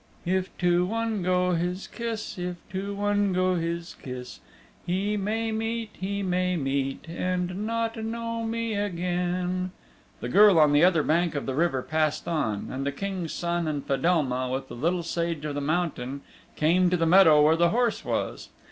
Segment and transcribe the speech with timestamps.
[0.25, 4.39] If to one go his kiss, if to one go his kiss,
[4.83, 9.69] He may meet, he may meet, and not know me again.
[10.19, 13.67] The girl on the other bank of the river passed on, and the King's Son
[13.67, 16.21] and Fedelma with the Little Sage of the Mountain
[16.55, 18.49] came to the meadow where the horse was.